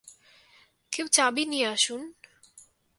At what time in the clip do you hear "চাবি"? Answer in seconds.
1.07-1.43